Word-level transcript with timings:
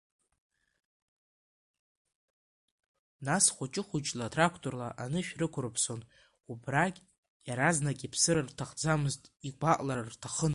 Нас 3.27 3.45
хәыҷы-хәыҷла 3.55 4.25
трақторла 4.33 4.87
анышә 5.03 5.31
рықәрыԥсон, 5.39 6.01
убрагь 6.51 6.99
иаразнак 7.47 7.99
иԥсыр 8.05 8.37
рҭахӡамызт, 8.47 9.23
игәаҟлар 9.47 9.99
рҭахын. 10.13 10.49